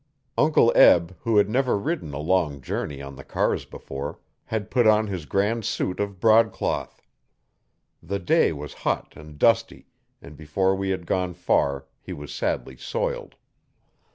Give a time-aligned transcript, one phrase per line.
[0.35, 4.87] Uncle Eb, who had never ridden a long journey on the cars before, had put
[4.87, 7.03] on his grand suit of broadcloth.
[8.01, 9.85] The day was hot and dusty,
[10.19, 13.35] and before we had gone far he was sadly soiled.